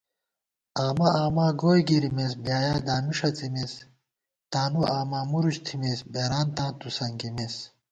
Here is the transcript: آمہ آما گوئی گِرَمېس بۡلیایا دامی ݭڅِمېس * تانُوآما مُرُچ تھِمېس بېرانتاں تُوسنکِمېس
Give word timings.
آمہ 0.85 1.07
آما 1.23 1.45
گوئی 1.61 1.81
گِرَمېس 1.87 2.33
بۡلیایا 2.43 2.75
دامی 2.85 3.13
ݭڅِمېس 3.19 3.73
* 4.13 4.51
تانُوآما 4.51 5.19
مُرُچ 5.31 5.55
تھِمېس 5.65 5.99
بېرانتاں 6.13 6.71
تُوسنکِمېس 6.79 7.55